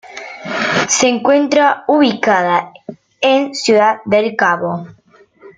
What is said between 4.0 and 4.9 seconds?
del Cabo.